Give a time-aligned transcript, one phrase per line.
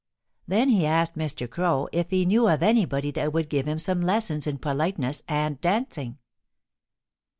[0.47, 1.47] Then he asked Mr.
[1.47, 5.61] Crow if he knew of anybody that would give him some lessons in politeness and
[5.61, 6.17] dancing.